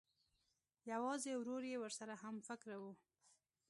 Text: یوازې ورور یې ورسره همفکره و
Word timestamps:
یوازې 0.91 1.31
ورور 1.37 1.63
یې 1.71 1.77
ورسره 1.83 2.13
همفکره 2.23 2.77
و 2.81 2.85